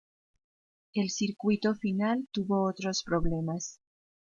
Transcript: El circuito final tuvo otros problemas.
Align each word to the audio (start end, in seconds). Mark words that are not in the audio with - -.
El 0.95 1.11
circuito 1.11 1.75
final 1.75 2.27
tuvo 2.31 2.63
otros 2.67 3.03
problemas. 3.03 3.79